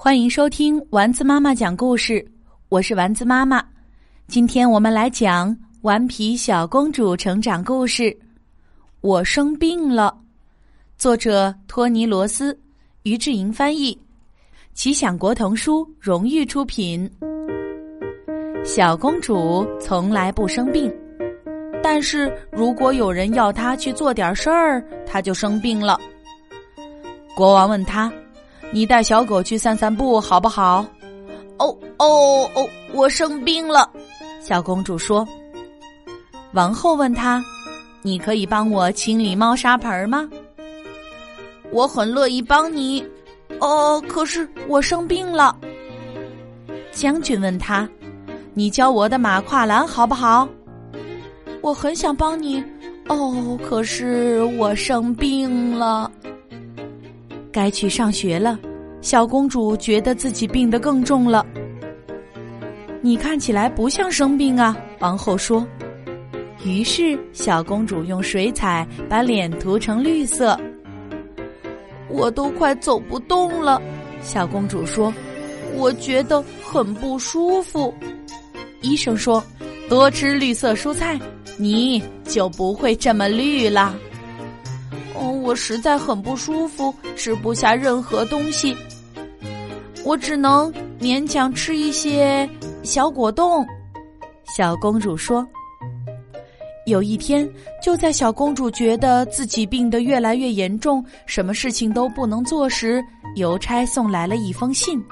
[0.00, 2.24] 欢迎收听丸子妈妈讲故事，
[2.68, 3.60] 我是丸子妈妈。
[4.28, 8.04] 今天我们来讲《顽皮小公主成长故事》。
[9.00, 10.16] 我生病了，
[10.96, 12.56] 作者托尼·罗斯，
[13.02, 14.00] 于志莹翻译，
[14.72, 17.10] 奇想国童书荣誉出品。
[18.64, 20.94] 小公主从来不生病，
[21.82, 25.98] 但是如果有人要她去做点事儿，她就生病了。
[27.34, 28.12] 国王问她。
[28.72, 30.84] 你带小狗去散散步好不好？
[31.58, 32.68] 哦哦哦！
[32.92, 33.90] 我生病了，
[34.40, 35.26] 小公主说。
[36.52, 37.44] 王后问她
[38.02, 40.28] ：“你可以帮我清理猫砂盆吗？”
[41.72, 43.04] 我很乐意帮你。
[43.60, 45.56] 哦，可是我生病了。
[46.92, 47.88] 将军问他
[48.54, 50.48] ：“你教我的马跨栏好不好？”
[51.60, 52.62] 我很想帮你。
[53.08, 56.10] 哦，可是我生病了。
[57.58, 58.56] 该去上学了，
[59.00, 61.44] 小公主觉得自己病得更重了。
[63.02, 65.66] 你看起来不像生病啊，王后说。
[66.64, 70.56] 于是小公主用水彩把脸涂成绿色。
[72.08, 73.82] 我都快走不动了，
[74.22, 75.12] 小公主说，
[75.74, 77.92] 我觉得很不舒服。
[78.82, 79.42] 医生说，
[79.88, 81.18] 多吃绿色蔬菜，
[81.56, 83.96] 你就不会这么绿了。
[85.20, 88.76] 哦，我实在很不舒服，吃不下任何东西，
[90.04, 92.48] 我只能勉强吃一些
[92.82, 93.66] 小果冻。
[94.56, 95.46] 小公主说
[96.86, 97.48] ：“有一天，
[97.82, 103.04] 就在小公主觉得自己病得越来越严重，什么事情都不能做时，
[103.36, 105.02] 邮差送来了一封信。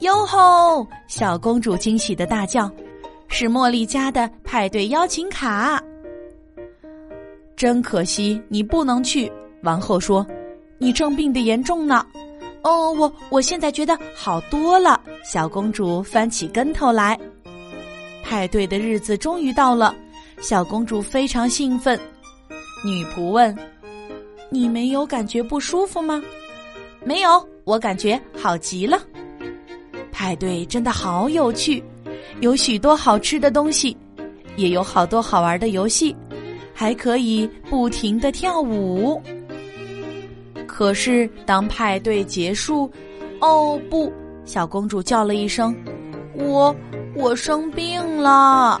[0.00, 0.86] 哟吼！
[1.06, 2.70] 小公主惊喜的大叫
[3.28, 5.82] ：‘是茉莉家的派对邀请卡！’”
[7.58, 9.30] 真可惜，你不能去。
[9.64, 10.24] 王后说
[10.78, 12.06] ：“你正病得严重呢。”
[12.62, 15.00] 哦，我我现在觉得好多了。
[15.24, 17.18] 小公主翻起跟头来。
[18.22, 19.92] 派对的日子终于到了，
[20.40, 21.98] 小公主非常兴奋。
[22.84, 23.52] 女仆问
[24.50, 26.22] ：“你没有感觉不舒服吗
[27.02, 29.02] ？”“没有，我感觉好极了。”
[30.12, 31.82] 派对真的好有趣，
[32.38, 33.96] 有许多好吃的东西，
[34.54, 36.14] 也有好多好玩的游戏。
[36.80, 39.20] 还可以不停的跳舞。
[40.64, 42.88] 可是当派对结束，
[43.40, 44.12] 哦不！
[44.44, 45.74] 小公主叫了一声
[46.38, 46.72] ：“我
[47.16, 48.80] 我生病了。”